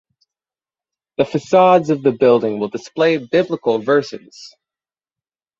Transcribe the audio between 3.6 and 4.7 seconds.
verses.